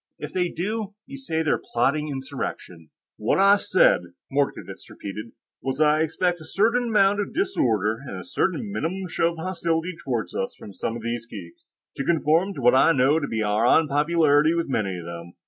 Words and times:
If 0.17 0.33
they 0.33 0.49
do, 0.49 0.95
you 1.05 1.19
say 1.19 1.43
they're 1.43 1.61
plotting 1.73 2.09
insurrection." 2.09 2.89
"What 3.17 3.37
I 3.37 3.57
said," 3.57 4.01
Mordkovitz 4.33 4.89
repeated, 4.89 5.33
"was 5.61 5.77
that 5.77 5.87
I 5.93 6.01
expect 6.01 6.41
a 6.41 6.45
certain 6.45 6.87
amount 6.87 7.19
of 7.19 7.35
disorder, 7.35 7.99
and 8.07 8.17
a 8.19 8.23
certain 8.25 8.71
minimum 8.71 9.07
show 9.09 9.33
of 9.33 9.37
hostility 9.37 9.95
toward 10.03 10.29
us 10.35 10.55
from 10.57 10.73
some 10.73 10.95
of 10.97 11.03
these 11.03 11.27
geeks, 11.27 11.67
to 11.97 12.03
conform 12.03 12.55
to 12.55 12.61
what 12.61 12.73
I 12.73 12.93
know 12.93 13.19
to 13.19 13.27
be 13.27 13.43
our 13.43 13.67
unpopularity 13.79 14.55
with 14.55 14.67
many 14.67 14.97
of 14.97 15.05
them. 15.05 15.33